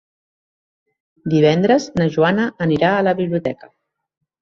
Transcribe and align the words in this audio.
Divendres 1.35 1.87
na 2.01 2.09
Joana 2.17 2.51
anirà 2.69 2.93
a 2.97 3.07
la 3.13 3.17
biblioteca. 3.25 3.75